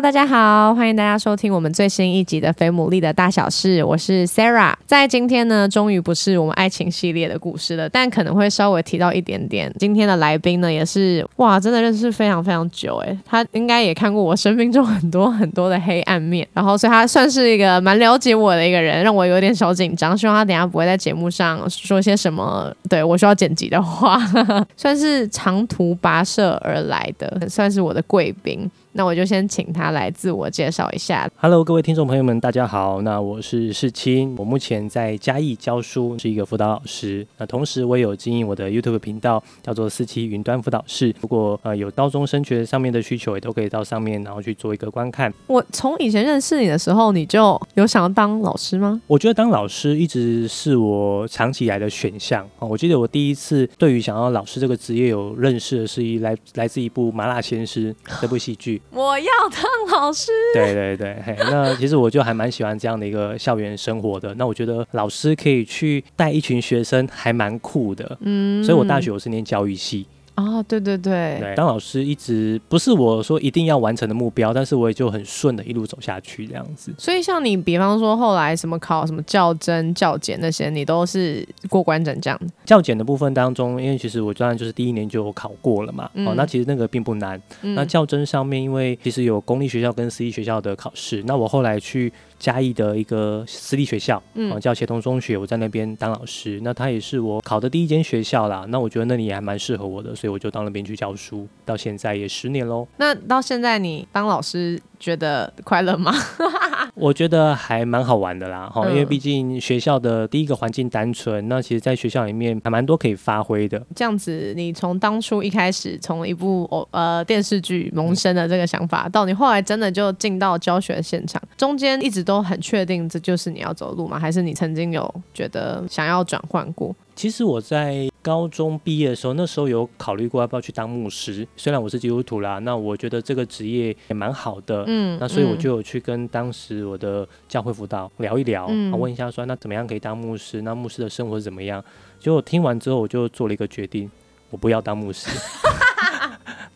[0.00, 4.74] 大家好，欢迎大家收听我们最新一集的《肥牡蛎的大小事》，我是 Sarah。
[4.84, 9.72] 在今天呢，终于不是我们爱情系列的故事了，但可能会稍微提到一点点。
[9.78, 20.16] 今天的来宾呢，也是哇，真的认识非常非常久诶，他应该也看过我生命中很多很多的黑暗面，然后所以他算是一个蛮了解我的一个人，让我有点小紧张。
[20.16, 24.20] 希望他等下不会在节目上说些什么对我需要剪辑的话，
[24.76, 28.70] 算是长途跋涉而来的，算是我的贵宾。
[28.96, 31.30] 那我就先请他来自我介绍一下。
[31.36, 33.02] Hello，各位听众朋友们，大家好。
[33.02, 37.26] 那我是世清，我目前在嘉义教书，是一个辅导老师。
[37.36, 41.14] 那同时我也有经营我的 YouTube 频道，叫做四七云端辅导室。
[41.20, 45.30] 如果呃有高中升学上面的需求，也都可以到上面，然后去做一个观看。
[45.46, 48.98] 我从以前认识你的时候，你就有想要当老师吗？
[49.06, 52.66] 我觉得当老师一直是我长期以来的选项哦。
[52.66, 58.80] 我记得我第一次对于想要老师这个职业有认识的是一来来自一部《麻辣鲜师》这部戏剧。
[58.90, 60.32] 我要当老师。
[60.54, 64.34] 对对对，嘿，那其实我就还蛮喜欢这样的一个校园生活的。
[64.34, 68.16] 那我觉得老师可以去带一群学生，还蛮酷的。
[68.20, 70.06] 嗯，所以我大学我是念教育系。
[70.36, 76.94] 哦，对对对，当老师一直不是我说一定要完成的目标，但是我也就很顺的一路走下去这样子。
[76.98, 82.38] 所以像你，比方说后来什么考什么教真、教检那些，你都是过关斩将。
[82.64, 87.40] 教检的部分当中，因为其实我当然就是第一年就考过了嘛，哦，那其实那个并不难。
[87.62, 92.12] 那教真上面，因为其实有公立学校跟私立学校的考试，那我后来去。
[92.38, 96.60] 嘉义的一个私立学校，嗯，叫协同中学，我在那边当老师。
[96.62, 98.64] 那他也是我考的第一间学校啦。
[98.68, 102.86] 那我觉得那里也还蛮适合我的，所以我就到那边去教书，到现在也十年喽。
[102.98, 104.80] 那到现在你当老师？
[104.98, 106.12] 觉得快乐吗？
[106.94, 113.80] 我觉得还蛮好玩的啦，哈，因为毕竟学校的第一个环境单纯，那其实，在学校里面还蛮多可以发挥的。
[113.94, 124.18] 这样子，你从当初一开始从一部哦呃电视剧萌生的这个想法，到你后来真的就进到教学现场，中间一直都很确定这就是你要走路吗？
[124.18, 126.94] 还是你曾经有觉得想要转换过？
[127.16, 131.48] 其实我在高中毕业的时候，那时候有考虑过要不要去当牧师。
[131.56, 134.84] 虽然我是基督徒啦，那我觉得这个职业也蛮好的。
[134.86, 140.60] 嗯，那所以我就有去跟当时我的教会辅导聊一聊，问一下说那怎么样可以当牧师？
[140.60, 141.82] 那牧师的生活是怎么样？
[142.20, 144.10] 结果听完之后，我就做了一个决定，
[144.50, 145.30] 我不要当牧师。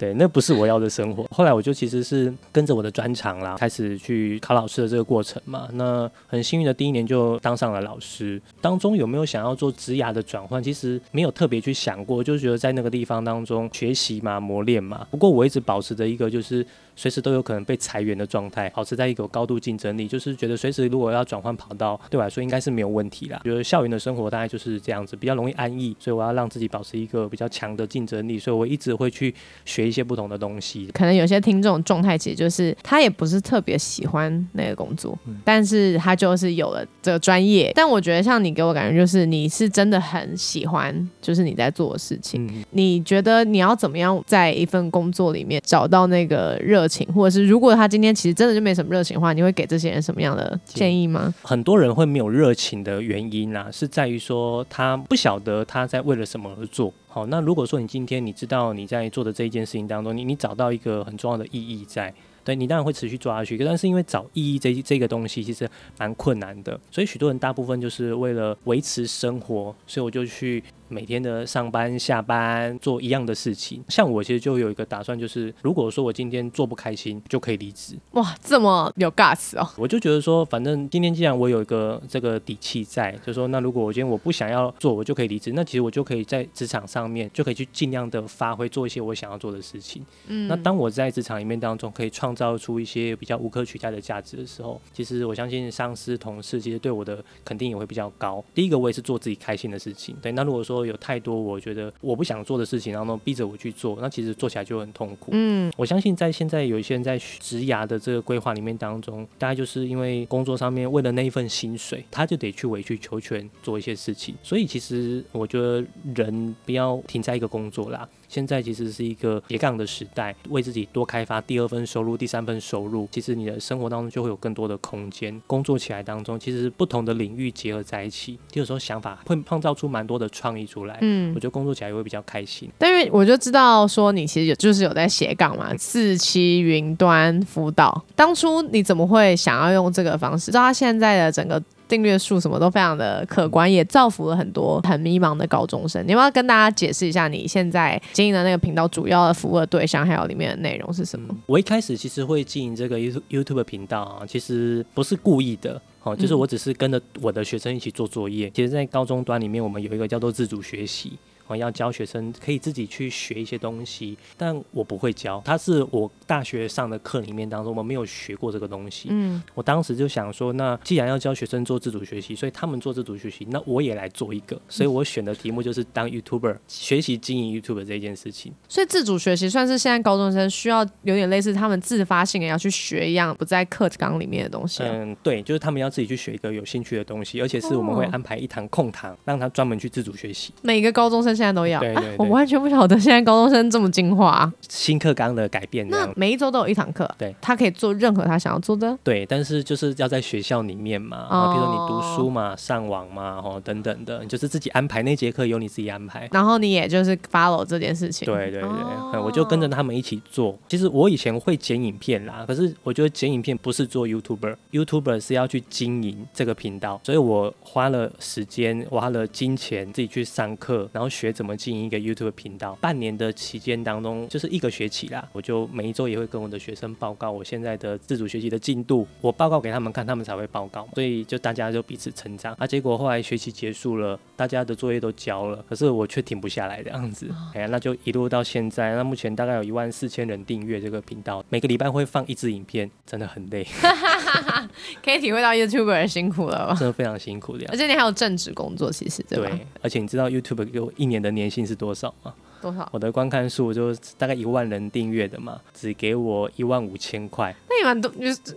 [0.00, 1.27] 对，那不是我要的生活。
[1.31, 5.69] 后来我就其实是跟着我的专长啦，开始去考老师的这个过程嘛。
[5.75, 8.41] 那很幸运的第一年就当上了老师。
[8.62, 10.62] 当中有没有想要做职涯的转换？
[10.62, 15.06] 其实没有特别去想过，就觉得在那个地方当中学习嘛，磨练嘛。
[15.11, 16.67] 不过我一直保持着一个就是。
[16.97, 23.41] 随时都有可能被裁员的状态，保持在一个高度竞争力，就是觉得随时如果要转换跑道，对我来说应该是没有问题啦。
[23.43, 29.34] 觉得校园的生活大概就是这样子，比较容易安逸，所以我要让自己保持一个比较强的竞争力，所以我一直会去
[29.65, 30.89] 学一些不同的东西。
[30.93, 37.73] 可能有些听众状态其实就是他也不是特别喜欢那个工作，但是他就是有了这个专业。
[37.75, 42.47] 但我觉得像你给我感觉就是你是真的很喜欢，就是你在做的事情。
[42.73, 46.91] 你觉得你要怎么样在一份工作里面找到那个热？
[46.91, 51.33] 情，或者是如果他今天其实真的就没什么热情的话，你会给这些人什么样的建议吗？
[51.43, 56.93] 很多人会没有热情的原因啊，是在于说他不晓得他在为了什么而做。
[57.12, 63.59] 好，那如果说你今天你知道你在做的这一件事情当中，你你找到一个很重要的意义在，对你当然会持续抓下去。
[63.59, 65.69] 但是因为找意义这这个东西其实
[65.99, 70.62] 蛮困难的，所以许多人大部分就是为了维持生活，所以我就去。
[70.91, 77.95] 每天的上班下班做一样的事情，像我其实就有一个打算，就是如果说我今天做不开心，就可以离职。
[78.12, 79.69] 哇，这么有 gas 哦！
[79.77, 85.53] 我就觉得说，反正今天既然我有一个这个底气在，就说那如果我今天我不想要做，我就可以离职。
[85.53, 90.05] 那其实我就可以在职场上面就可以去尽量的发挥，做一些我想要做的事情。
[90.26, 98.44] 嗯，那当我在职场里面当中可以创造出一些比较无可取代的价值的时候，其实我相信上司同事其实对我的肯定也会比较高。
[98.55, 100.17] 第一个，我也是做自己开心的事情。
[100.20, 105.31] 对，那如果说有太多我觉得我不想做的事情，然后逼着我去做，那其实做起来就很痛苦。
[105.32, 114.35] 嗯，我相信在现在有一些人在职涯的这个规划里面当中，大概就是因为工作上面为了那一份薪水，他就得去委曲求全做一些事情。
[114.43, 115.85] 所以其实我觉得
[116.15, 118.09] 人不要停在一个工作啦。
[118.31, 125.43] 现在其实是一个斜杠的时代，为自己多开发第二份收入、第三份收入，其实你的生活当中就会有更多的空间。
[125.49, 132.71] 工作起来当中，其实不同的领域结合在一起，有时候想法会创造出蛮多的创意出来，嗯，我觉得工作起来也会比较开心。
[132.79, 140.47] 但因为我就知道说你其实有就是有在斜杠嘛，四期云端辅导，当初你怎么会想要用这个方式？
[140.47, 141.61] 知道他现在的整个。
[141.90, 146.06] 订阅数什么都非常的可观，也造福了很多很迷茫的高中生。
[146.06, 151.37] 你要不要跟大家解释一下你现在经营的那个频道主要的服务的对象，还有里面的内容是什么？
[151.46, 158.48] 我一开始其实会经营这个 YouTube YouTube 频道啊，其实不是故意的，哦，就是我只是跟着我的学生一起做作业。
[158.50, 161.19] 其实，在高中端里面，我们有一个叫做自主学习。
[161.50, 165.43] 我要教学生可以自己去学一些东西，但我不会教。
[165.44, 169.08] 他是我大学上的课里面当中，我没有学过这个东西。
[169.11, 174.56] 嗯，我当时就想说，那既然要教学生做自主学习，所以他们做自主学习，那我也来做一个。
[174.69, 178.52] 所以我选的题目就是当 YouTuber，学习经营 YouTube 这件事情。
[178.69, 184.85] 所以自主学习算是现在高中生需要有点类似他们自发性的要去学一样，不在课纲里面的东西。
[184.85, 190.55] 嗯，对，就是他们要自己去学一个有兴趣的东西，而且是我们会安排一堂空堂，让他专门去自主学习。
[190.62, 191.39] 每个高中生。
[191.40, 194.52] 现在都要，对对，我完全不晓得现在高中生这么进化、啊。
[194.69, 198.96] 新课纲的改变，那每一周都有一堂课，对，他可以做任何他想要做的。
[199.02, 206.28] 对，但是就是要在学校里面嘛，啊，比如说你读书嘛、上网嘛，哦等等的，就是自己安排那节课由你自己安排。
[206.31, 208.26] 然后你也就是 follow 这件事情。
[208.26, 210.58] 对对对，我就跟着他们一起做。
[210.69, 222.00] 其实我以前会剪影片啦，可是我觉得剪影片不是做 YouTuber，YouTuber 是要去经营这个频道，所以我花了时间，花了金钱，自己去上课，然后学怎么经营一个。
[222.00, 232.55] YouTube 频道半年的期间当中，就是一个学期啦，我就每一周也会跟我的学生报告我现在的自主学习的进度，我报告给他们看，他们才会报告，所以就大家就彼此成长。
[232.59, 237.31] 啊，结果后来学期结束了，大家的作业都交了，可是我却停不下来这样子。
[237.55, 243.62] 哎呀，那就一路到现在，那目前大概有一万四千人订阅这个频道，每个礼拜会放一支影片，真的很累，
[245.05, 247.67] 可以体会到 YouTuber 辛苦了，真的非常辛苦的。
[247.69, 251.95] 而且你还有正职工作，其实对，而且你知道 YouTube 给我一年的年薪是多？
[251.95, 252.33] 少吗？
[252.62, 252.89] 多少？
[252.93, 257.55] 我的观看数就大概一万人订阅的嘛，只给我一万五千块。
[257.69, 258.11] 那也蛮多，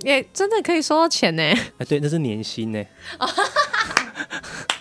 [0.04, 1.44] 也真的可以收到钱呢？
[1.78, 2.82] 啊，对，那是年薪呢。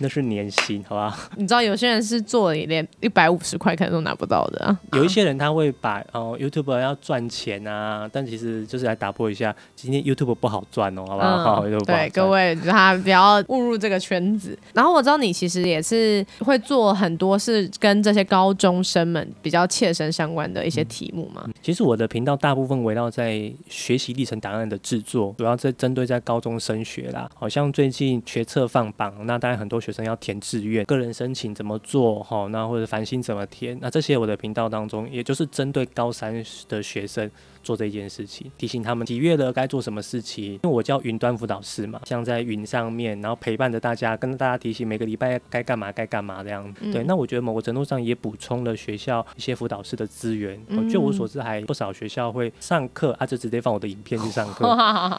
[0.00, 1.16] 那是年薪，好吧？
[1.36, 4.64] 你知道有些人是做连一百五十块可能都拿不到的。
[4.64, 11.64] 啊有一些人他会把哦，YouTube 要赚钱啊，但其实就是来打破一下，今天 YouTube 不好赚哦，好不好？
[11.84, 14.58] 对，各位他不要误入这个圈子。
[14.72, 21.46] 然后我知道你其实也是会做很多是跟这些高中生们比较切身相关的一些题目嘛。
[21.62, 27.28] 其实我的频道大部分围绕在学习历程档案的制作，主要在针对在高中升学啦。
[27.34, 29.89] 好像最近学测放榜，那当然很多学。
[29.90, 32.22] 学生要填志愿，个人申请怎么做？
[32.22, 33.76] 哈，那或者繁星怎么填？
[33.80, 36.32] 那这些我的频道当中，也就是针对高三
[36.68, 37.28] 的学生。
[37.62, 40.54] 做这件事情，提醒他们几月了该做什么事情。
[40.54, 46.72] 因为我叫云端辅导师嘛，像在云上面，然后陪伴着大家，跟大家提醒每个礼拜该干嘛该干嘛这样。
[46.92, 50.58] 对，那我觉得某个程度上也补充了学校一些辅导师的资源。
[50.88, 54.66] 据我所知，还不少学校会上课，啊，就直接放我的影片去上课。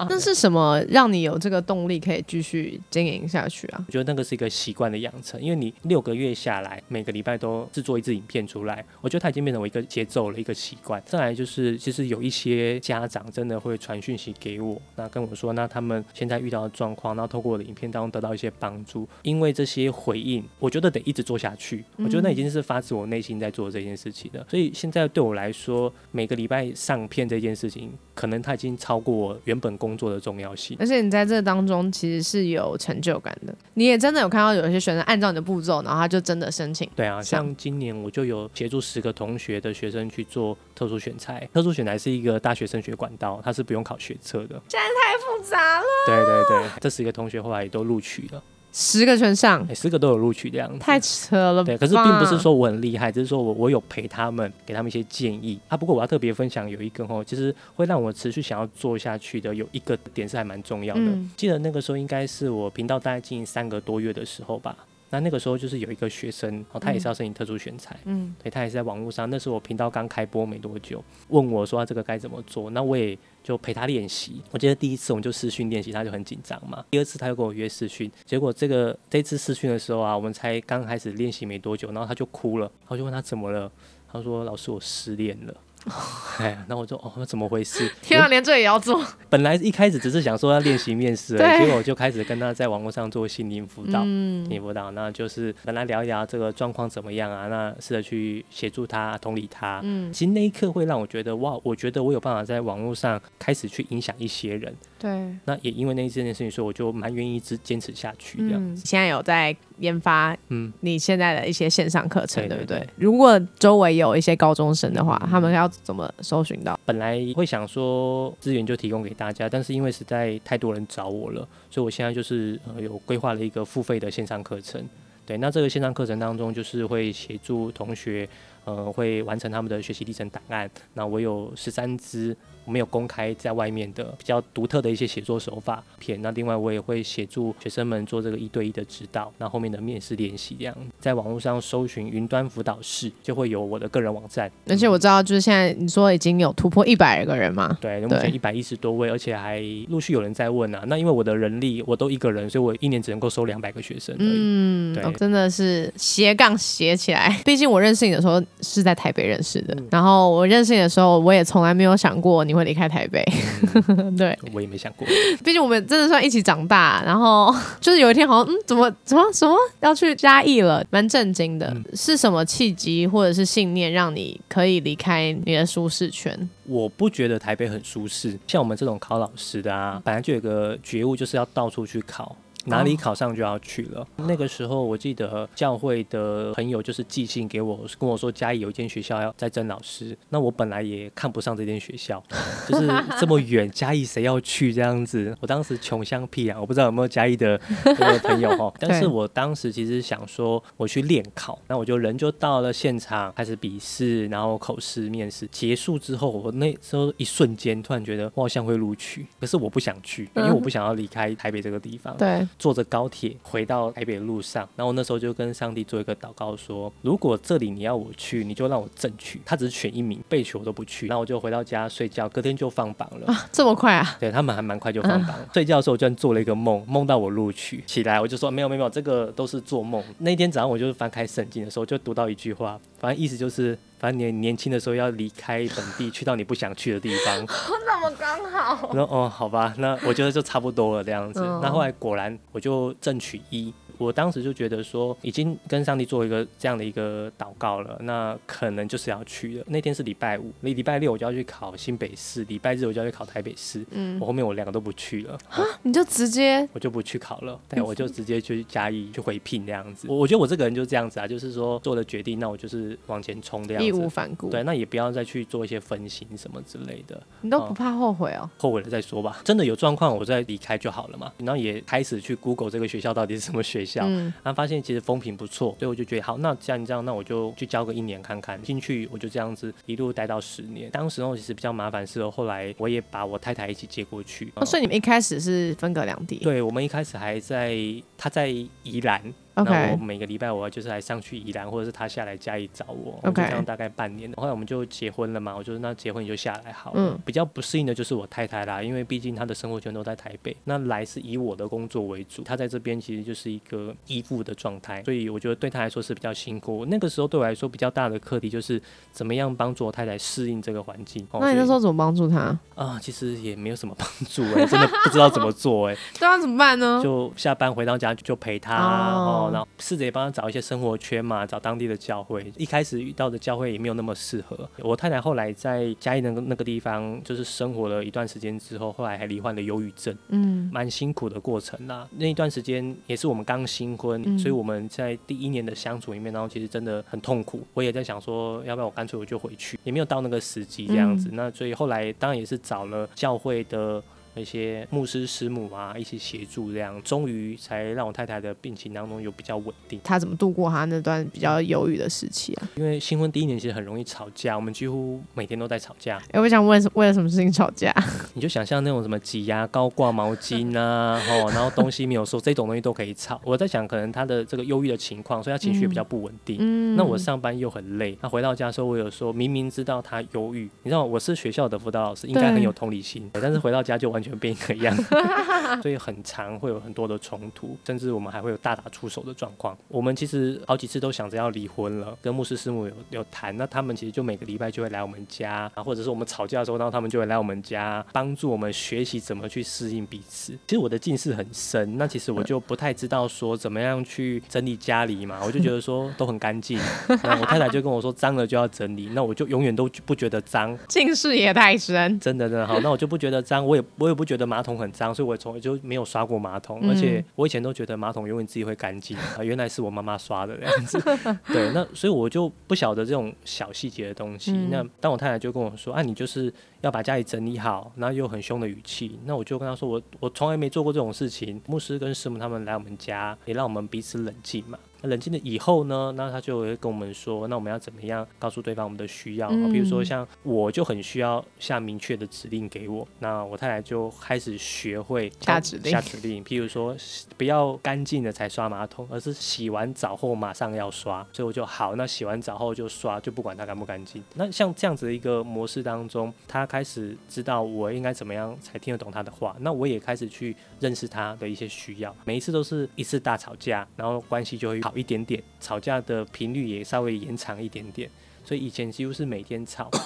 [0.09, 3.83] 那是什么让你有这个动力可以继续经营下去啊？
[3.87, 10.99] 我觉得那个是一个习惯的养成，因为你六个月下来，每个礼拜都制作一支影片出来，我觉得它已经变成我一个节奏了，一个习惯。
[11.05, 12.30] 再来就是，其实有一。
[12.31, 19.05] 一些家长真的会传讯息给我，那跟我说，那他们现在遇到的状况，然后透过我的影片当中得到一些帮助。
[19.23, 21.83] 因为这些回应，我觉得得一直做下去。
[21.97, 24.47] 我觉得那已经是发自我内心在做这件事情了。
[24.49, 30.77] 所以现在对我来说，每个礼拜上片这件事情，可能它已经超过我原本工作的重要性。
[30.79, 36.89] 而且你在这当中其实是有成就感的，你也真的有看到有一些学生按照你的步骤，然后他就真的申请。
[36.95, 42.20] 对啊，像今年我就有协助十个同学的学生去做特殊选材，特殊选材是一。
[42.21, 45.85] 一个大学升学管道，它是不用考学测的，现在太复杂了。
[46.05, 51.63] 对对对，这十个同学后来也都录取了，十个全上，十个都有录取的样子，太扯了。
[51.63, 55.75] 对，可是并不是说我很厉害，只是说我我有陪他们，给他们一些建议啊。
[55.75, 61.01] 不过我要特别分享有一个哦，其实会让我持续想要做下去的，有一个点是还蛮重要的。
[61.35, 64.75] 记得那个时候应该是我频道大概经营三个多月的时候吧。
[65.11, 74.41] 那那个时候就是有一个学生，哦，他也是要申请特殊选材，嗯，对他也是在网络上，那时候我频道刚开播没多久，问我说他这个该怎么做，那我也就陪他练习。
[74.51, 76.83] 我记得第一次我们就试训练习，他就很紧张嘛。
[76.89, 83.71] 第二次他又跟我约试训，结果这个这次试训的时候啊，我们才刚开始练习没多久，然后他就哭了，然后就问他怎么了，
[84.11, 85.53] 他说老师我失恋了。
[86.39, 87.89] 哎，那我就哦，那怎么回事？
[88.01, 89.03] 天啊，连这也要做？
[89.29, 99.79] 本来一开始只是想说要练习面试，结果我就开始跟他在网络上做心灵辅导，心灵辅导，那就是跟他聊一聊这个状况怎么样啊，那试着去协助他、同理他。
[99.83, 104.73] 嗯，其实那一刻会让我觉得哇，我觉得我有办法在网络上开始去影响一些人。
[104.99, 105.09] 对，
[105.45, 108.53] 那也因为那这件事情，所以我就蛮愿意直坚持下去这样。
[108.55, 112.87] 嗯，现在有在研发，嗯你现在的一些线上课程，对不对？
[112.97, 116.79] 如果周围有一些高中生的话，他们要怎么搜寻到？
[116.85, 124.83] 本来会想说资源就提供给大家，但是因为实在太多人找我了，所以我现在就是呃有规划了一个付费的线上课程。
[125.25, 128.27] 对，那这个线上课程当中，就是会协助同学
[128.65, 130.69] 呃会完成他们的学习历程档案。
[130.95, 136.21] 那我有十三支没有公开在外面的比较独特的一些写作手法片。
[136.21, 144.51] 那另外我也会协助学生们做这个一对一的指导，那后面的面试练习这样，在网络上搜寻云端辅导室，就会有我的个人网站。
[144.67, 150.83] 而且我知道，就是现在你说已经有突破一百个人嘛，对，目前一百一十多位，而且还陆续有人在问啊。
[150.87, 154.29] 那因为我的人力我都一个人，所以我一年只能够收两百个学生而已。
[154.33, 157.41] 嗯，对哦真的是斜杠斜起来。
[157.45, 163.23] 毕竟我认识你的时候是在台北认识的，然后我认识你的时候，我也从来没有想过你会离开台北。
[164.17, 165.07] 对，我也没想过，
[165.43, 171.75] 毕竟我们真的算一起长大，然后 就是有一天好像嗯，怎么怎么什么要去嘉义了，蛮震惊的。
[171.93, 176.49] 是什么契机或者是信念让你可以离开你的舒适圈？
[176.63, 178.37] 我不觉得台北很舒适。
[178.47, 182.35] 像我们这种考老师的啊，本来就有个觉悟，就是要到处去考。
[182.65, 184.07] 哪里考上就要去了。
[184.17, 190.17] 那个时候，我记得教会的朋友就是寄信给我，跟我说嘉义有一间学校要在征老师。
[190.29, 192.21] 那我本来也看不上这间学校，
[192.67, 192.87] 就是
[193.19, 195.35] 这么远，嘉义谁要去这样子？
[195.39, 198.71] 我当时穷乡僻壤，我不知道有没有嘉义的 这个朋友哈。
[198.79, 212.15] 但是我当时其实想说，我去练考，那我就人就到了现场，开始笔试，然后口试、面试结束之后，我那时候一瞬间突然觉得我好像会录取，可是我不想去，因为我不想要离开台北这个地方。
[212.17, 219.41] 对，坐着高铁回到台北的路上，然后那时候就跟上帝做一个祷告说，如果这里你要我去，你就让我正去。
[219.45, 221.07] 他只是选一名，被取我都不去。
[221.07, 223.27] 然后我就回到家睡觉，隔天就放榜了。
[223.27, 224.17] 啊， 这么快啊？
[224.19, 225.49] 对他们还蛮快就放榜了。
[225.53, 230.03] 睡觉的时候我居然做了一个梦，梦到我录取，起来我就说没有没有没有，这个都是做梦。
[230.19, 237.45] 那天早上我就翻开圣经的时候，就读到一句话，反正意思就是，反正你年轻的时候要离开本地， 去到你不想去的地方。
[237.85, 238.87] 那么刚好。
[238.89, 241.39] 我说哦，好吧，那我觉得就差不多了这样子。
[241.39, 249.65] 嗯那后来果然我就正取一，我当时就觉得说，已经跟上帝做一个这样的一个祷告了，那可能就是要去了。
[249.67, 253.83] 那天是礼拜五，礼礼拜六我就要去考新北市，礼拜日我就要去考台北市。
[253.91, 260.07] 嗯我后面我两个都不去了啊，你就直接我就不去考了，对，我就直接去嘉义去回聘这样子。
[260.07, 264.07] 我我觉得我这个人就是这样子啊，就是说做了决定，那我就是往前冲这样子义无。
[264.11, 264.49] 反顾。
[264.49, 267.21] 对，那也不要再去做一些分心什么之类的。
[267.41, 268.49] 你都不怕后悔哦？
[268.57, 269.39] 后悔了再说吧。
[269.43, 271.31] 真的有状况，我再离开就好了嘛。
[271.37, 278.61] 然后也开始去 Google 这个学校到底是什么学校，嗯，然后发现其实风评不错，所以我就觉得好，那既然这样，那我就去教个一年看看。
[278.61, 280.89] 进去我就这样子一路待到十年。
[280.91, 284.51] 当时呢其实比较麻烦是，后来我也把我太太一起接过去。
[284.55, 286.37] 哦，所以你们一开始是分隔两地。
[286.37, 287.77] 对，我们一开始还在
[288.17, 289.21] 他在宜兰。
[289.63, 294.31] 那我每个礼拜我就是来上去宜兰，或者是他下来家里找我，这样大概半年。
[294.37, 296.99] 后来我们就结婚了嘛，我就说那结婚你就下来好了。
[296.99, 306.85] 嗯比较不适应的就是我太太啦，因为毕竟她的生活圈都在台北，那来是以我的工作为主，她在这边其实就是一个依附的状态，所以我觉得对她来说是比较辛苦。
[306.85, 311.25] 那个时候对我来说比较大的课题就是怎么样帮助我太太适应这个环境。
[311.31, 312.57] 哦那你那时候怎么帮助她？
[312.75, 316.99] 啊、其实也没有什么帮助哎、真的不知道怎么做哎、 对啊，怎么办呢？
[317.03, 322.51] 就下班回到家就陪他，哦哦，然后试着也帮他找一些生活圈嘛，找当地的教会。
[322.57, 324.69] 一开始遇到的教会也没有那么适合。
[324.79, 332.07] 我太太后来在嘉义那个那个地方，就是生活了一段时间之后，后来还罹患了忧郁症，嗯蛮辛苦的过程啦。
[332.17, 337.65] 那一段时间也是我们刚新婚，嗯所以我们在第一年的相处里面，然后其实真的很痛苦。
[337.73, 341.29] 我也在想说，要不要我干脆我就回去，也没有到那个时机这样子。
[341.29, 344.01] 嗯那所以后来当然也是找了教会的。
[344.33, 349.99] 那些牧师师母啊，一起协助，这样终于才让我太太的病情当中有比较稳定。
[350.03, 352.69] 她怎么度过她那段比较忧郁的时期啊？
[352.75, 356.21] 因为新婚第一年其实很容易吵架，我们几乎每天都在吵架。
[356.31, 357.93] 哎、我想问，为了什么事情吵架？
[358.33, 363.39] 你就想象那种什么挤牙膏、挂毛巾啊，哦，然后东西没有收，这种东西都可以吵。
[363.43, 366.57] 我在想，可能她的这个忧郁的情况，所以她情绪也比较不稳定。
[366.59, 374.95] 嗯那我上班又很累，那回到家的时候，我有时候明明知道她忧郁，你知道我是学校的辅导老师，应该很有同理心，但是回到家就完完全变一个样，
[375.81, 379.75] 所以很长会有很多的冲突，甚至我们还会有大打出手的状况。
[379.87, 390.53] 我们其实好几次都想着要离婚了，跟牧师师母有有谈，那他们其实就每个礼拜就会来我们家啊，或者是我们吵架的时候，然后他们就会来我们家帮助我们学习怎么去适应彼此。
[390.67, 396.77] 其实我的近视很深，那其实我就不太知道说怎么样去整理家里嘛，我就觉得说都很干净，
[397.23, 400.77] 那我太太就跟我说脏了就要整理，那我就永远都不觉得脏。
[400.87, 410.99] 近视也太深，真的真的好，那我就不觉得脏，我也我也不觉得马桶很脏，所以我从来就没有刷过马桶，而且我以前都觉得马桶永远自己会干净啊，原来是我妈妈刷的这样子。
[411.47, 414.51] 对，那所以我就不晓得这种小细节的东西。
[414.69, 421.61] 那当我太太就跟我说，啊，你就是要把家里整理好，然后又很凶的语气，那我就跟她说，我我从来没做过这种事情。
[421.67, 424.77] 牧师跟师母他们来我们家，也让我们彼此冷静嘛。
[425.03, 429.49] 冷静了以后呢，那他就会跟我们说，那我们要怎么样告诉对方我们的需要？
[429.71, 435.91] 比如说像我就很需要下明确的指令给我，那我太太就开始学会下指令。
[435.91, 436.95] 下指令，譬如说
[437.37, 441.25] 不要干净的才刷马桶，而是洗完澡后马上要刷。
[441.33, 444.23] 所以我就好，那洗完澡后就刷，就不管它干不干净。
[444.35, 452.15] 那像这样子的一个模式当中，他开始知道我应该怎么样才听得懂他的话，那我也开始去认识他的一些需要。
[452.25, 454.90] 每一次都是一次大吵架，然后关系就会好。
[454.95, 458.09] 一点点吵架的频率也稍微延长一点点，
[458.43, 459.89] 所以以前几乎是每天吵。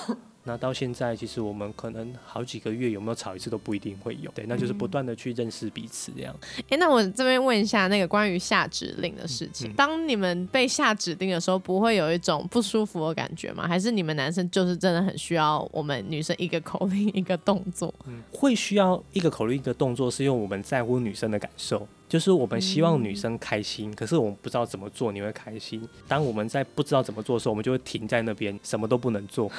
[0.48, 6.36] 那到现在，其实我们可能好几个月有没有吵一次都不一定会有，对，那就是不断的去认识彼此这样。
[6.70, 13.68] 哎，那我这边问一下，那个关于下指令的事情，当你们被下指令的时候，不会有一种不舒服的感觉吗？
[13.68, 17.92] 还是你们男生就是真的很需要我们女生一个口令一个动作？
[18.06, 21.88] 嗯，会需要一个口令一个动作，是因为我们在乎女生的感受。
[22.08, 25.82] 就是我们希望女生开心，可是我们不知道怎么做你会开心。
[26.08, 29.52] 当我们在不知道怎么做的时候，我们就会停在那边，什么都不能做。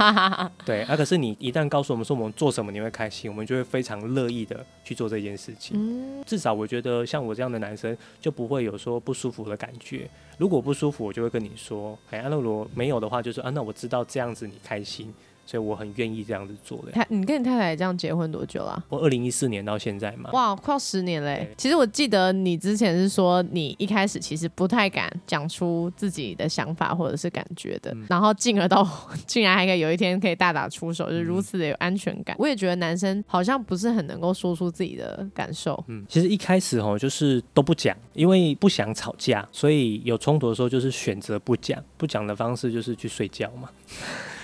[0.64, 6.22] 对，啊，可是你一旦告诉我们说我们做什么你会开心，我们就会非常乐意的去做这件事情。
[6.24, 10.08] 至少我觉得像我这样的男生就不会有说不舒服的感觉。
[10.38, 11.98] 如果不舒服，我就会跟你说。
[12.10, 15.12] 哎，那如果没有的话，就是啊，那我知道这样子你开心。
[15.46, 16.92] 所以我很愿意这样子做的。
[16.92, 18.84] 他，你跟你太太这样结婚多久了？
[18.88, 20.28] 我二零一四年到现在嘛。
[20.32, 21.48] 哇，快要十年嘞！
[21.56, 28.86] 其实我记得你之前是说，你一开始其实不太敢讲出自己的想法或者是感觉的，然后进而到
[29.24, 32.34] 竟然还可以有一天可以大打出手，就是如此的有安全感。
[32.38, 35.82] 我也觉得男生好像不是很能够说出自己的感受。
[35.86, 41.82] 嗯，其实一开始哦，就是都不讲，因为不想吵架，所以有冲突的时候就是选择不讲。
[41.96, 43.68] 不讲的方式就是去睡觉嘛。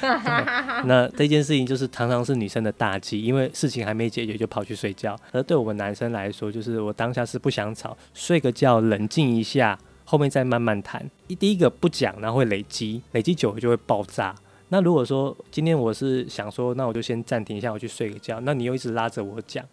[0.86, 5.16] 那这件事情就是常常是女生的大忌，因为事情还没解决就跑去睡觉。
[5.30, 11.08] 而对我们男生来说，就是我当下是不想吵，睡个觉冷静一下，后面再慢慢谈。
[11.28, 14.34] 一第一个不讲，然后会累积，累积久了就会爆炸。
[14.68, 18.40] 那如果说今天我是想说，那我就先暂停一下，我去睡个觉。
[18.40, 19.64] 那你又一直拉着我讲，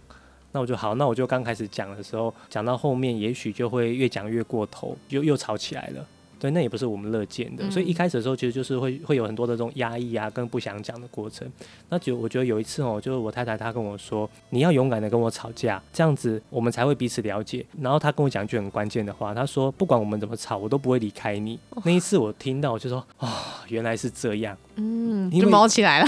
[0.51, 6.05] 那我就好，那我就刚开始讲的时候，讲到后面也许就会越讲越过头，又又吵起来了。
[6.39, 11.45] 对，那也不是我们乐见的，所以一开始的时候，其实就是会会有很多的这种压抑啊，跟不想讲的过程。
[11.89, 17.65] 那就我觉得有一次哦，就是我太太她跟我说，你要勇敢的跟我吵架，这样子我们才会彼此了解。
[17.81, 21.59] 然后她跟我讲一句很关键的话，她说不管我们怎么吵，我都不会离开你。
[21.83, 26.07] 那一次我听到，我就说啊，原来是这样，嗯，就毛起来了。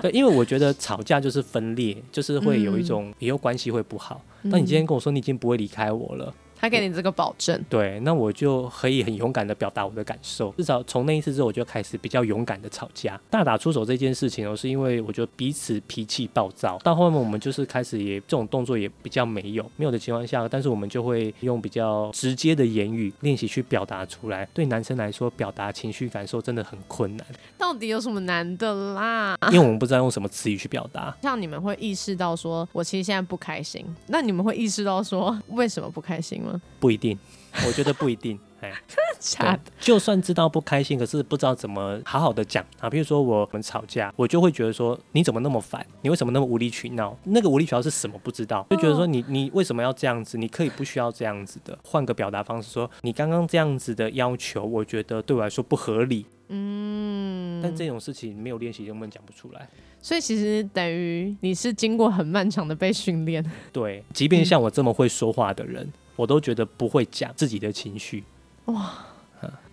[0.00, 4.20] 对，因为我觉得吵架就是分裂，就是会有一种以后关系会不好。
[4.42, 6.32] 那你今天跟我说你已经不会离开我了。
[6.62, 10.54] 他给你这个保证，对，那我就可以很勇敢的表达我的感受。
[10.56, 16.78] 至少从那一次之后，我就开始比较勇敢的吵架，大打出手这件事情哦，是因为我觉得彼此脾气暴躁。
[16.84, 24.48] 到后面我们就是开始也这种动作也比较没有，没有的情况下，但是我们就会用比较直接的言语练习去表达出来。
[24.54, 27.26] 对男生来说，表达情绪感受真的很困难。
[27.58, 29.36] 到底有什么难的啦？
[29.50, 31.12] 因为我们不知道用什么词语去表达。
[31.22, 36.51] 像你们会意识到说，我其实现在不开心，那你们会意识到说，为什么不开心吗？
[36.80, 37.18] 不一定，
[37.66, 38.38] 我觉得不一定。
[38.62, 38.72] 哎，
[39.18, 39.60] 假的。
[39.80, 42.88] 就算知道不开心，可是不知道怎么好好的讲啊。
[42.88, 45.84] 比如说我们吵架，我就会觉得说，你怎么那么烦？
[46.02, 47.18] 你为什么那么无理取闹？
[47.24, 48.16] 那个无理取闹是什么？
[48.22, 50.38] 不知道，就觉得说你你为什么要这样子？
[50.38, 56.24] 你可以不需要这样子的，换个表达方式说，你刚刚这样子的要求，我觉得对我来说不合理。
[56.50, 59.68] 嗯，但这种事情没有练习根本讲不出来。
[60.00, 63.44] 所以其实等于你是经过很漫长的被训练。
[63.72, 68.24] 对，即便像我这么会说话的人，我都觉得不会讲自己的情绪。
[68.66, 68.92] 哇，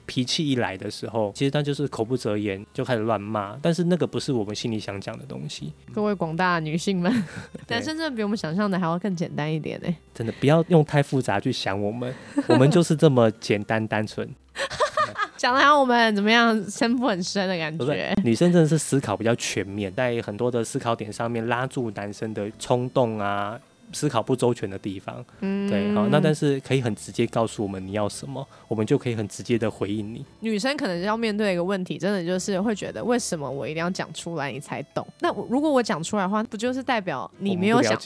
[0.06, 3.56] 脾气一来的时候，其实他就是口不择言，就开始乱骂。
[3.62, 5.71] 但是那个不是我们心里想讲的东西。
[5.93, 7.12] 各位广大女性们，
[7.69, 9.95] 男生真的比我们想象的还要更简单一点呢。
[10.15, 12.12] 真的不要用太复杂去想我们，
[12.49, 14.28] 我们就是这么简单单纯。
[15.38, 18.13] 讲的像我们怎么样深不很深的感觉。
[18.23, 23.58] 女生真的是思考比较全面，在很多的思考点上面拉住男生的冲动啊。
[23.91, 30.25] 思考不周全的地方，嗯对，好，那但是可以很直接告诉我们你要什么，我们就可以很直接的回应你。
[30.39, 35.06] 女生可能要面对一个问题，真的就是会觉得为什么我一定要讲出来你才懂？
[35.19, 37.99] 那如果我讲出来的话，不就是代表你没有想？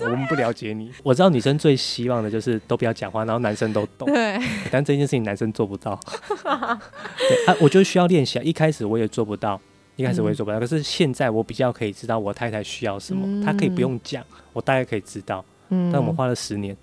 [0.00, 0.90] 我们 不了解你。
[1.02, 4.06] 我知道女生最希望的就是都不要讲话，然后男生都懂。
[4.06, 4.38] 对，
[4.70, 5.98] 但这件事情男生做不到。
[6.44, 8.38] 对啊，我就需要练习。
[8.42, 9.60] 一开始我也做不到。
[9.96, 15.44] 一开始我也做不到，可是现在我比较可以知道我太太需要什么，她可以不用讲，我大概可以知道。
[15.68, 16.76] 但我们花了十年，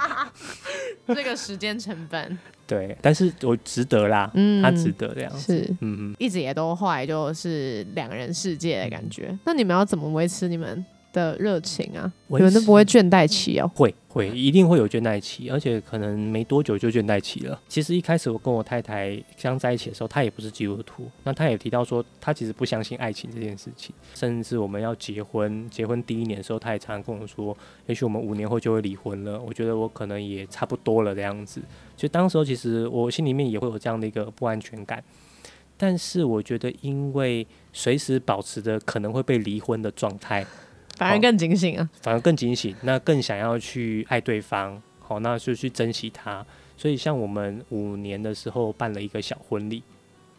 [1.08, 2.38] 这个时间成本。
[2.66, 9.36] 对，但是我值得啦，嗯，他值得这样子，嗯嗯，一直也都后来就是两个人世界的感觉。
[9.44, 10.84] 那你们要怎么维持你们？
[11.12, 13.70] 的热情啊，你们都不会倦怠期哦？
[13.74, 17.60] 会会，一定会有倦怠期，而且可能没多久就倦怠期了。
[17.68, 29.40] 其实一开始我跟我太太相在一起的时候，她也不是基督徒，那她也提到说，她其实不相信爱情这件事情，甚至我们要结婚，结婚第一年的时候，她也常常跟我说，也许我们五年后就会离婚了。
[29.40, 31.60] 我觉得我可能也差不多了这样子。
[31.96, 35.02] 所以当时候其实我心里面也会有这样的一个不安全感，
[35.76, 40.44] 但是我觉得因为随时保持着可能会被离婚的状态。
[41.00, 41.90] 反而更警醒啊！
[42.02, 46.44] 反而更警醒，那更想要去爱对方，好，那就去珍惜他。
[46.76, 49.82] 所以像我们五年的时候办了一个小婚礼，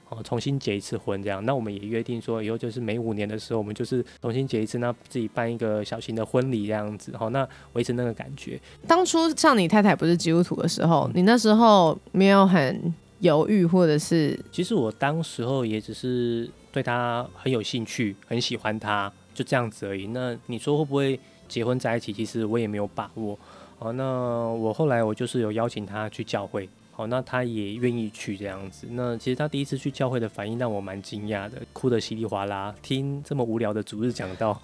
[0.09, 1.43] 哦，重新结一次婚这样。
[1.45, 8.59] 那我们也约定说，以后就是每五年的时候，我们就是重新结一次，那自己办一个小型的婚礼这样子，好，那维持那个感觉。
[8.87, 14.39] 当初像你太太不是基督徒的时候，你那时候没有很犹豫，或者是？
[14.51, 19.11] 其实我当时候也只是对她很有兴趣，很喜欢他。
[19.33, 20.07] 就这样子而已。
[20.07, 22.11] 那你说会不会结婚在一起？
[22.11, 23.37] 其实我也没有把握。
[23.79, 26.69] 哦，那我后来我就是有邀请他去教会。
[27.01, 28.85] 好，那他也愿意去这样子。
[28.91, 32.75] 那其实他第一次去教会的反应让我蛮惊讶的，哭得稀里哗啦。
[32.83, 34.61] 听这么无聊的主日讲道，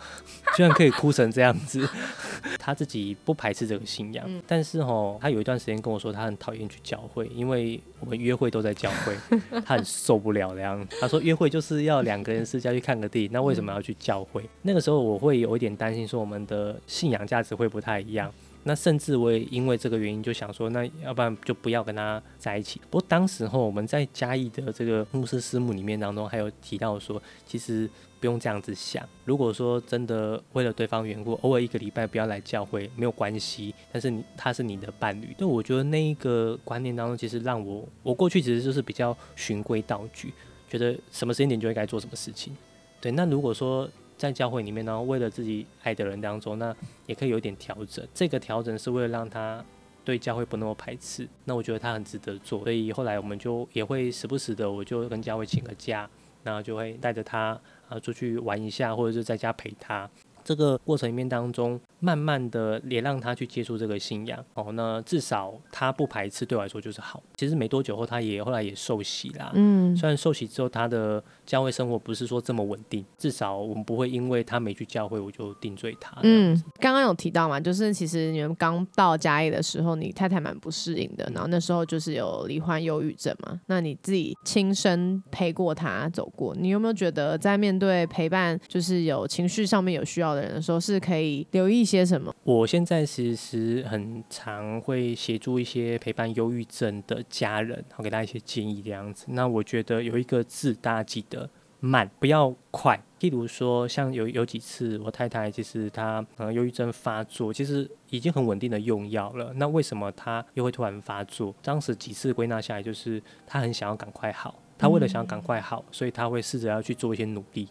[0.56, 1.90] 居然可以哭成这样子。
[2.60, 9.18] 他自己不排斥这个信仰，但是哦，他有一段时间跟我说他很讨厌去教会，因为我们约会都在教会，
[9.66, 10.96] 他很受不了的样子。
[11.02, 14.48] 他说约会就是要两个人私下去看个电影，那为什么要去教会？
[14.62, 18.32] 那个时候我会有一点担心，说我们的信仰价值会不太一样。
[18.68, 22.82] 那甚至我也因为这个原因就想说，那要不然就不要跟他在一起。
[22.90, 29.08] 不过当时候我们在嘉义的这个牧师师母里面当中，还有提到说，其实不用这样子想。
[29.24, 33.74] 如果说真的为了对方缘故，偶尔一个礼拜不要来教会没有关系。
[33.94, 40.34] 但是你他是你的伴侣，对我觉得那一个观念当中，其实让我我过去其实就是比较循规蹈矩，
[40.70, 42.54] 觉得什么时间点就应该做什么事情。
[43.00, 43.90] 对，那如果说。
[44.18, 46.76] 在教会里面，然后为了自己爱的人当中，那
[47.06, 48.06] 也可以有点调整。
[48.14, 49.64] 这个调整是为了让他
[50.04, 51.28] 对教会不那么排斥。
[51.46, 56.10] 那我觉得他很值得做，所以后来我们就也会时不时的，我就跟教会请个假，
[56.44, 60.10] 然后就会带着他啊出去玩一下，或者是在家陪他。
[60.48, 64.72] 这个过程里面当中，慢慢的也让他去接触这个信仰哦。
[64.72, 67.22] 那至少他不排斥，对我来说就是好。
[67.36, 69.52] 其实没多久后，他也后来也受洗啦。
[69.56, 76.18] 嗯，虽然受洗之后，他的教会生活不是说这么稳定，至少我们不会因为他没去教会，我就定罪他。
[76.24, 83.60] 嗯，刚刚有提到嘛，就是其实你们刚到嘉义的时候，你太太蛮不适应的，然后那时候就是有罹患忧郁症嘛。
[83.66, 90.37] 那你自己亲身陪过他走过，你有没有觉得在面对陪伴，就是有情绪上面有需要？
[90.38, 92.34] 的人的时候是可以留意一些什么？
[92.44, 99.26] 我现在其实很常会协助一些陪伴忧郁症的家人，好给大家一些建议这样子。
[99.30, 103.00] 那我觉得有一个字大家记得慢，不要快。
[103.20, 109.52] 例如说，像有有几次我太太其实她可能忧郁症发作，其实已经很稳定的用药了。
[109.56, 111.54] 那为什么她又会突然发作？
[111.64, 117.68] 当时几次归纳下来，就是她很想要赶快好，她为了想要赶快好，所以她会试着要去做一些努力。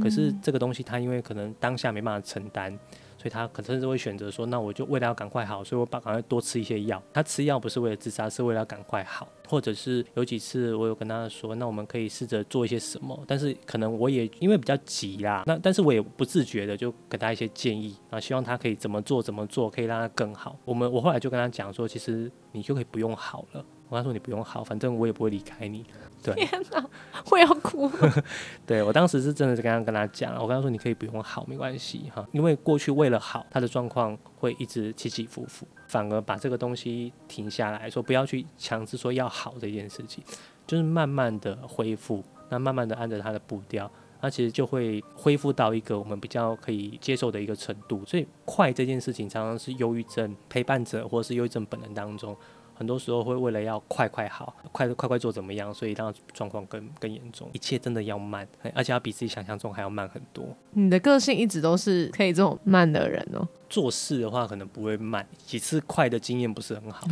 [0.00, 2.70] 可是这个东西，他因为可能当下没办法承担，
[3.16, 9.26] 所以他可能甚至会选择说：“那我就为了要赶快好，所以我把赶快多吃一些药。”他吃药不是为了自杀，是为了要赶快好。
[9.48, 20.58] 或者是有几次我有跟他说：“那我们可以试着做一些什么？”但是可能我也因为比较急啦，那但是我也不自觉的就给他一些建议啊，希望他可以怎么做怎么做可以让他更好。
[20.64, 25.84] 我们我后来就跟他讲说：“其实你就可以不用好了。”我跟他说：“你不用好，反正我也不会离开你。”
[26.22, 26.84] 天哪，
[27.30, 27.88] 我要哭。
[28.66, 40.24] 对我当时是真的是刚刚跟他讲，我跟他说你可以不用好，没关系哈，因为过去为了好，他的状况会一直起起伏伏，反而把这个东西停下来说，不要去强制说要好这件事情，
[40.66, 43.88] 就是慢慢的恢复，那慢慢的按着他的步调，
[44.20, 48.02] 那其实就会恢复到一个我们比较可以接受的一个程度。
[48.04, 52.36] 所以快这件事情常常是忧郁症陪伴者或者是忧郁症本人当中。
[52.76, 57.48] 很多时候会为了要快快好，快快快做怎么样，所以让状况更更严重。
[57.52, 60.44] 一切真的要慢，而且要比自己想象中还要慢很多。
[60.72, 63.46] 你的个性一直都是可以这种慢的人哦。
[63.68, 67.06] 做事的话可能不会慢，几次快的经验不是很好，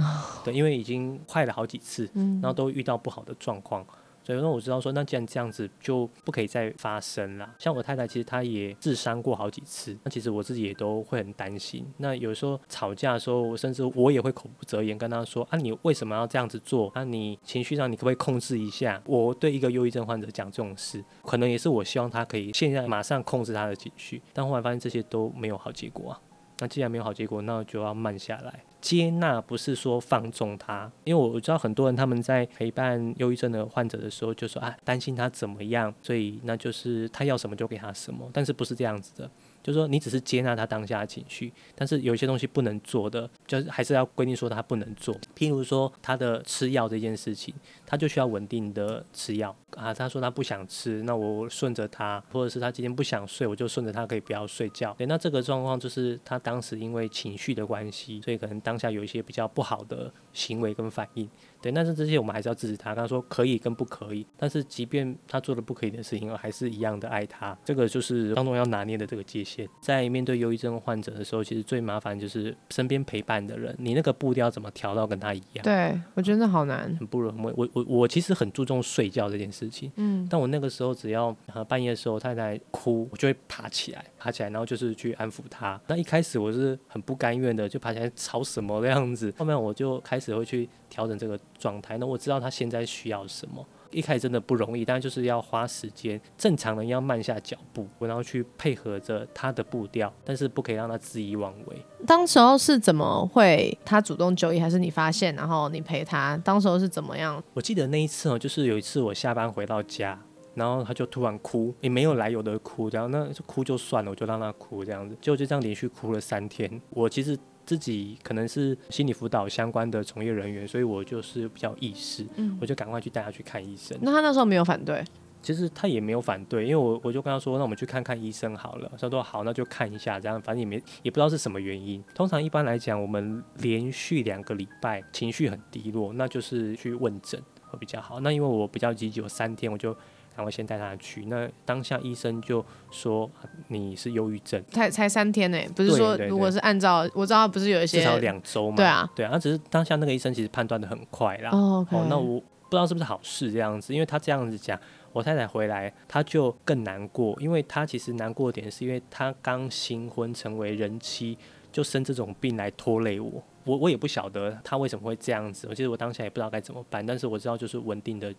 [0.44, 3.84] 对，因为已经快了好几次，然后都遇到不好的状况。
[4.24, 7.54] 所以那我知道说，那既然这样子就不可以再发生了。
[7.58, 9.96] 像我太太，其实她也自伤过好几次。
[10.02, 11.86] 那其实我自己也都会很担心。
[11.98, 16.90] 那有时候吵架的时候，我甚至我也会口不择言跟她说：“啊，你为什么要这样子做？
[16.94, 24.22] 啊，你情绪上你可不可以控制一下？”我对一个忧郁症患者讲这种事，可能也是我希望他可以现在马上控制他的情绪。
[24.32, 26.20] 但后来发现这些都没有好结果啊。
[26.60, 28.64] 那既然没有好结果，那就要慢下来。
[28.84, 39.30] 接纳不是说放纵他，因为我知道很多人他们在陪伴忧郁症的患者的时候，就说啊担心他怎么样，所以那就是他要什么就给他什么，但是不是这样子的。
[39.64, 45.16] 就是说，你只是接纳他当下的情绪，但是有一些东西不能做的，就是还是要规定说他不能做。
[45.34, 47.54] 譬如说，他的吃药这件事情，
[47.86, 49.94] 他就需要稳定的吃药啊。
[49.94, 54.94] 他说他不想吃，那我顺着他，或者是他今天不想睡，我就顺着他，可以不要睡觉。
[54.98, 61.26] 对，那这个状况就是他当时因为情绪的关系，所以可能当下有一些比较不好的行为跟反应。
[61.64, 62.90] 对，但是这些我们还是要支持他。
[62.90, 67.56] 刚刚说可以跟不可以，但是即便他做了不可以的事情，我还是一样的爱他。
[67.64, 69.66] 这个就是当中要拿捏的这个界限。
[69.80, 75.64] 在面对忧郁症患者的时候，其实最麻烦就是身边陪伴的人，你那个步调怎么调到跟他一样？
[75.64, 77.54] 对我觉得好难，很不容易。
[77.56, 81.34] 我我我其实很注重睡觉这件事情，嗯，但我那个时候只要
[81.66, 85.80] 半夜的时候太太哭，我就会爬起来，爬起来，然后就是去安抚她。
[85.86, 89.32] 那一开始我是很不甘愿的，就爬起来吵什么的样子。
[89.38, 91.34] 后面我就开始会去调整这个。
[91.58, 93.66] 状态，那我知道他现在需要什么。
[93.90, 96.20] 一开始真的不容易，但就是要花时间。
[96.36, 101.76] 正常人要慢下脚步，然后去配合着他的步调，但是不可以让他恣意妄为。
[102.06, 106.36] 当时候是怎么会他主动就医，还是你发现，然后你陪他？
[106.44, 107.42] 当时候是怎么样？
[107.54, 110.20] 我记得那一次哦，就是有一次我下班回到家，
[110.54, 116.80] 然后他就突然哭，也没有来由的哭，然后那就哭就算了，我就让他哭这样子，就就这样连续哭了三天。
[116.90, 117.38] 我其实。
[117.64, 122.26] 自己可能是心理辅导相关的从业人员，所以我就是比较意识，
[122.60, 123.96] 我就赶快去带他去看医生。
[124.02, 125.04] 那他那时候没有反对？
[125.42, 128.90] 其实他也没有反对，因为我我就跟他说，那我们去看看医生好了。
[128.98, 132.02] 他说好，那就看一下，这样反正也没也不知道是什么原因。
[132.14, 138.20] 通常一般来讲，我们连续两个礼拜情绪很低落，那就是去问诊会比较好。
[138.20, 139.94] 那因为我比较积极，我三天我就。
[140.36, 143.30] 然后先带他去，那当下医生就说
[143.68, 151.50] 你是忧郁症，才才三天呢，不是说如果是按照我知道不是有一些至少两周嘛，对啊，对啊，只是当下那个医生其实判断的很快啦。
[151.50, 154.78] 哦，那我不知道是不是好事这样子，因为他这样子讲，
[155.12, 161.38] 我太太回来他就更难过，因为他其实难过点是因为他刚新婚成为人妻，
[161.70, 163.42] 就生这种病来拖累我。
[163.64, 168.34] 我我也不晓得他为什么会这样子，我其实我当下也不知道该怎么办，但是我知道就是稳定的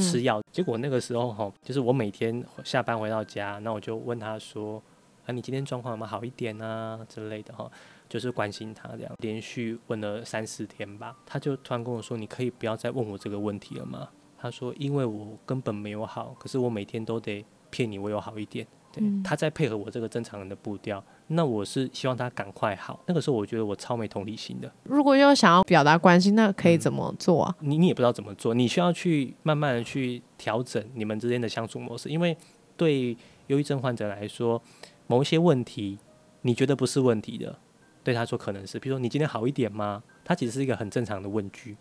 [0.00, 0.40] 吃药。
[0.52, 4.82] 结果那个时候哈，就是我每天下班回到家，那我就问他说
[5.26, 7.70] ：“啊，你今天状况有没有好一点啊之类的哈？”
[8.08, 18.66] 就是关心他这样，连续问了三四天吧，他就突然跟我说：“你可以不要再问我这个问题了吗？”他说：“因为我根本没有好，可是我每天都得骗你我有好一点。”
[18.98, 21.02] 对，他在配合我这个正常人的步调。
[21.28, 23.02] 那我是希望他赶快好。
[23.06, 24.72] 那个时候我觉得我超没同理心的。
[24.84, 27.54] 如果又想要表达关心，那可以怎么做啊？
[27.60, 32.08] 你你也不知道怎么做，你需要去慢慢的去调整你们之间的相处模式。
[32.08, 32.36] 因为
[32.76, 33.16] 对
[33.48, 34.60] 忧郁症患者来说，
[35.06, 35.98] 某一些问题
[36.42, 37.58] 你觉得不是问题的，
[38.02, 38.78] 对他说可能是。
[38.78, 40.02] 比如说你今天好一点吗？
[40.24, 41.76] 他其实是一个很正常的问句，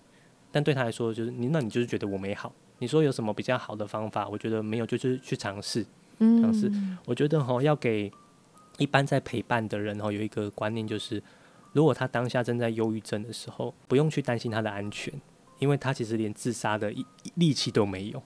[0.51, 2.53] 但对他来说就是你，那你就是觉得我没好。
[2.79, 4.27] 你说有什么比较好的方法？
[4.27, 5.85] 我觉得没有，就是去尝试，
[6.19, 6.71] 尝试。
[7.05, 8.11] 我觉得哈要给。
[8.79, 11.19] 一般在陪伴的人哈，有一个观念就是，
[11.73, 15.11] 如果他当下正在忧郁症的时候，不用去担心他的安全，
[15.57, 16.93] 因为他其实连自杀的
[17.33, 18.21] 力气都没有，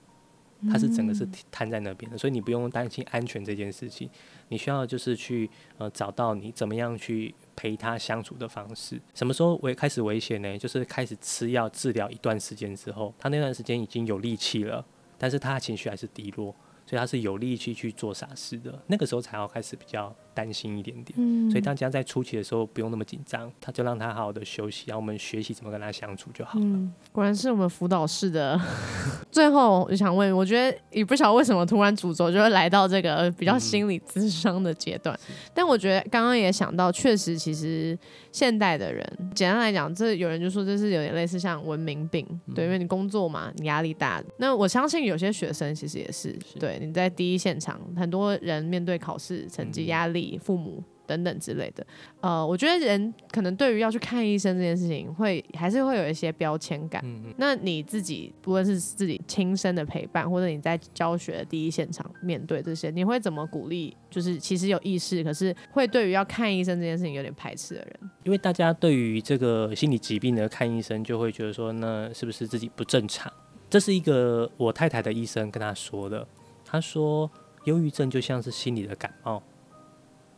[0.70, 4.10] 他是整个是瘫在那边的，所以你不用担心安全这件事情。
[4.50, 9.00] 你需要就是去呃找到你怎么样去陪他相处的方式。
[9.14, 10.58] 什么时候危开始危险呢？
[10.58, 14.84] 就是开始吃药治疗一段时间之后，他那段时间已经有力气了，
[15.16, 16.54] 但是他的情绪还是低落，
[16.86, 18.82] 所以他是有力气去做傻事的。
[18.86, 20.14] 那个时候才要开始比较。
[20.34, 26.78] 担心一点点，所以大家在初期的时候不用那么紧张，他就让他好好的休息，然后我们学习怎么跟他相处就好了。
[27.12, 28.60] 果然是我们辅导室的。
[29.30, 35.18] 最后我想问，我觉得也不晓得为什么突然主轴就会来到这个比较心理智商的阶段，
[35.54, 37.98] 但我觉得刚刚也想到，确实其实
[38.30, 44.22] 现代的人，简单来讲，这有人就说这是有点类似像文明病，对，因为你工作嘛，你压力大。
[44.36, 50.21] 那我相信有些学生其实也是，对，你在第一现场，很多人面对考试成绩压力。
[50.42, 51.86] 父母等等之类的。
[52.20, 57.04] 呃，我觉得人可能对于要去看医生这件事情，会还是会有一些标签感。
[57.36, 63.96] 那你自己不论是自己亲身的陪伴，或者你在教学的第一现场面对这些，你会怎么鼓励？
[64.10, 68.10] 就是其实有意识，可是会对于要看医生这件事情有点排斥的人。
[68.24, 73.32] 因为大家对于这个心理疾病的看医生，就会觉得说，那是不是自己不正常？
[73.68, 76.26] 这是一个我太太的医生跟他说的。
[76.64, 77.30] 他说，
[77.64, 79.42] 忧郁症就像是心理的感冒。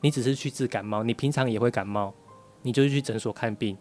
[0.04, 2.12] 你只是去治感冒，你平常也会感冒，
[2.60, 3.74] 你就是去诊所看病。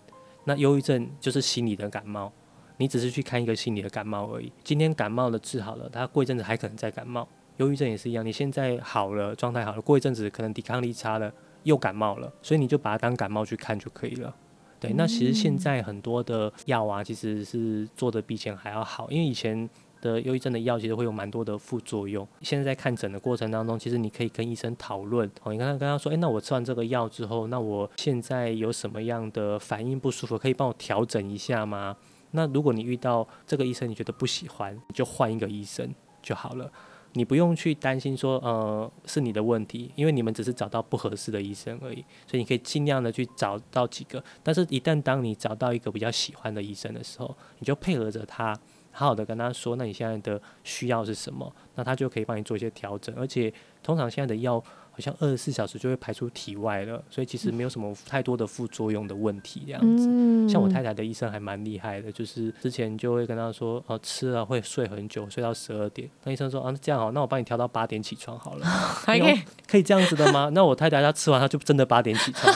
[0.46, 2.32] 那忧郁症就是心理的感冒，
[2.78, 4.50] 你只是去看一个心理的感冒而已。
[4.64, 7.28] 今天感冒了治好了，他过一阵子还可能再感冒。
[7.58, 11.30] 忧郁症也是一样，你现在好了，状态好了，过一阵子可能抵抗力差了，
[11.64, 14.34] 又感冒了，所以你就把它当感冒去看就可以了。
[14.80, 19.70] 对，那其实现在很多的药啊，其实是做的比以前还要好，因为以前。
[20.04, 22.28] 的忧郁症的药其实会有蛮多的副作用。
[22.42, 25.26] 现在在看诊的过程当中，其实你可以跟医生讨论。
[25.44, 31.96] 哦，你刚刚跟他说，哎，那我吃完这个药之后，那我现在有什么样的反应不舒服，可以帮我调整一下吗？
[32.32, 35.90] 那如果你遇到这个医生你觉得不喜欢，你就换一个医生
[36.22, 36.70] 就好了。
[37.16, 42.04] 你不用去担心说，呃，是你的问题，因为你们只是找到不合适的医生而已。
[42.26, 44.24] 所以你可以尽量的去找到几个。
[44.42, 48.58] 但是，一旦当你找到一个比较喜欢的医生的时候，你就配合着他。
[48.94, 51.52] 好好的跟他说，那你现在的需要是什么？
[51.76, 53.14] 那他就可以帮你做一些调整。
[53.16, 53.52] 而且
[53.82, 54.60] 通常现在的药
[54.92, 60.08] 好像二十四小时就会排出体外了，所以其实没有什么太多的副作用的问题这样子。
[60.48, 66.08] 像我太太的医生还蛮厉害的，就是之前就会跟他说，哦，吃了会睡很久，睡到十二点。
[66.24, 68.68] 那医生说，啊，这样好，那我帮你调到八点起床好了。
[69.04, 69.22] 可以
[69.68, 70.52] 可以这样子的吗？
[70.54, 72.54] 那我太太她吃完，她就真的八点起床。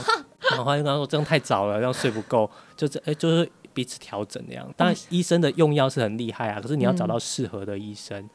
[0.52, 3.52] 然后他就跟他说，这样太早了，这样睡不够，就这哎就是。
[3.78, 8.28] 彼此调整那样，当然医生的用药是很厉害啊，可是你要找到适合的医生。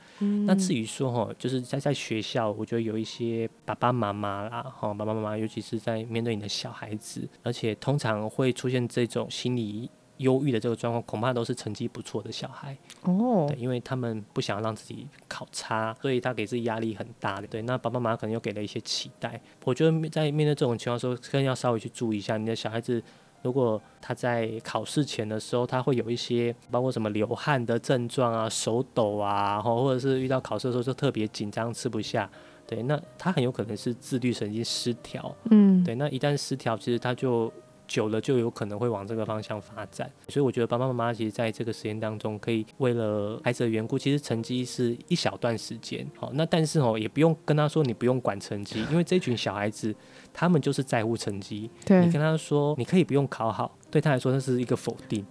[0.47, 13.47] 那至于说哈，就是在在学校，我觉得有一些爸爸妈妈啦，哈，爸爸妈妈，尤其是在面对你的小孩子，而且通常会出现这种心理忧郁的这个状况，恐怕都是成绩不错的小孩哦。
[13.49, 17.49] 对，因为他们不想让自己考差，所以他给自己压力很大的。
[17.49, 19.41] 对，那爸爸妈妈可能又给了一些期待。
[19.65, 23.03] 我觉得在面对这种情况时候，更要稍微去注意一下你的小孩子。
[23.43, 32.31] 如果他在考试前的时候，他会有一些包括什么流汗的症状啊、手抖啊，或或者是遇到考试的时候就特别紧张、吃不下，
[32.67, 37.53] 对，那他很有可能是自律神经失调，嗯，对，那一旦失调，其实他就。
[37.87, 49.95] 久了就有可能会往这个方向发展，所以我觉得爸爸妈妈其实在这个时间当中，可以为了孩子的缘故，其实成绩是一小段时间，好，那但是哦，也不用跟他说你不用管成绩，因为这群小孩子
[50.33, 52.05] 他们就是在乎成绩， 对。
[52.07, 55.25] 你跟他说你可以不用考好，对他来说那是一个否定，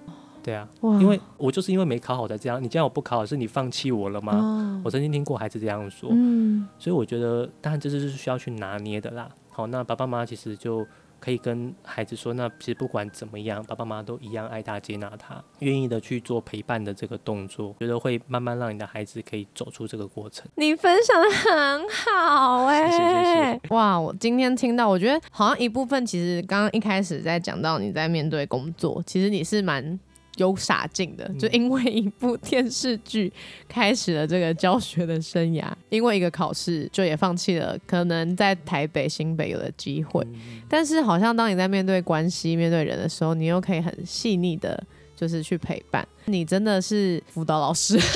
[0.43, 4.81] 对啊，因为我就是因为没考好才这样，你既然我不考好，是你放弃我了吗？
[4.85, 10.85] 我曾经听过孩子这样说，嗯，所以我觉得当然这是需要去拿捏的啦，好，那爸爸妈妈其实就。
[11.21, 20.45] 可以跟孩子说，那其实不管怎么样，爸爸妈妈都一样爱他、接纳他，愿意的去做陪伴的这个动作，觉得会慢慢让你的孩子可以走出这个过程。
[20.55, 23.61] 你分享的很好 哎，谢谢谢谢。
[23.69, 29.99] 哇，我今天听到，我觉得好像一部分，其实刚刚一开始在讲到你在面对工作，其实你是蛮。
[30.41, 33.31] 有傻劲的，就因为一部电视剧
[33.69, 40.25] 开始了这个教学的生涯， 因为一个考试就也放弃了可能在台北新北有的机会。
[40.67, 44.83] 但是好像当你在面对关系、面对人的时候，你又可以很细腻的，
[45.15, 46.07] 就是去陪伴。
[46.25, 47.99] 你真的是辅导老师。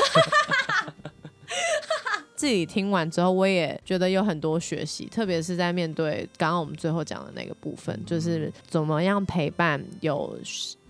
[2.36, 10.36] 自己听完之后，我也觉得有很多学习，特别是在面对刚刚我们最后讲的那个部分，就是怎么样陪伴有。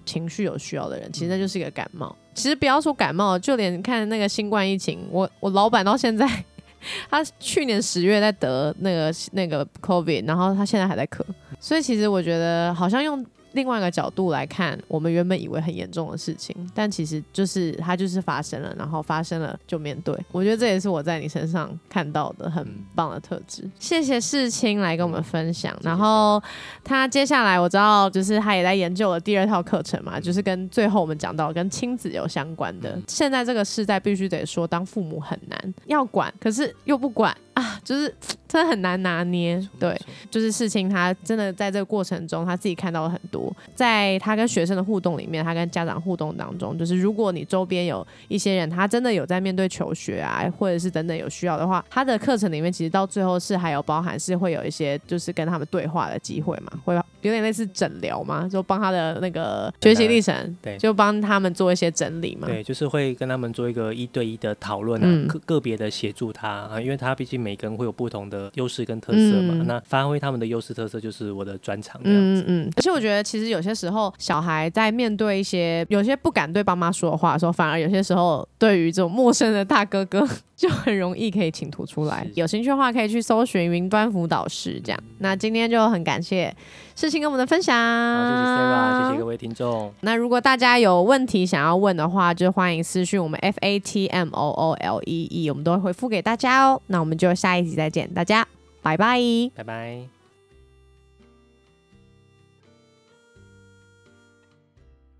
[0.05, 2.15] 情绪有需要的人，其实那就是一个感冒。
[2.33, 6.27] 其实不要说感冒，就连看那个新冠疫情，我我老板到现在，
[7.09, 11.21] 他去年十月在得那个那个 COVID，然后他现在还在咳。
[11.59, 13.25] 所以其实我觉得，好像用。
[13.55, 20.15] 另外一个角度来看，我们原本以为很严重的事情，但其实就是它就是发生了，然后发生了就面对。
[20.31, 23.67] 我觉得这也是我在你身上看到的很棒的特质。
[23.79, 25.75] 谢谢世青来跟我们分享。
[25.81, 26.41] 然后
[26.83, 32.99] 他接下来我知道，就是他也在研究了第二套课程嘛，就是跟最后我们讲到跟亲子有相关的。
[33.07, 37.35] 现在这个时代必须得说，当父母很难，要管，可是又不管。
[37.55, 38.13] 啊，就是
[38.55, 39.95] 真的很难拿捏，对，
[40.31, 49.65] 就是事情他真的在这个过程中，他自己看到了很多，在他跟学生的互动里面，他跟家长互动当中，就是如果你周边有一些人，他真的有在面对。
[49.75, 62.47] 求学啊，或者是等等有需要的话，他的课程里面其实到最后是还有包含是会有一些就是跟他们对话的机会嘛，会有点类似诊疗嘛，就帮他的那个学习历程，对，就帮他们做一些整理嘛。
[62.47, 71.99] 对，就是会跟他们做一个一对一的讨论啊，个个别的协助他啊，因为他毕竟每个人会有不同的优势跟特色嘛，那发挥他们的优势特色就是我的专长。
[72.03, 72.71] 嗯嗯嗯。
[72.77, 80.27] 而且我觉得其实有些时候小孩在面对一些有些不敢对爸妈说的话的时候，反而有些时候对于这种陌生的大哥哥。
[80.55, 82.25] 就很容易可以请图出来。
[82.35, 84.99] 有兴趣的话，可以去搜寻云端辅导室这样。
[85.19, 86.55] 那今天就很感谢
[86.95, 89.93] 事情跟我们的分享，谢谢 Sarah，谢谢各位听众。
[90.01, 96.81] 那如果大家有问题想要问的话，就欢迎私讯我们 F A T M O O L E E，我们都会回复给大家哦。
[96.87, 98.47] 那我们就下一集再见，大家
[98.81, 99.19] 拜拜，
[99.55, 100.14] 拜拜。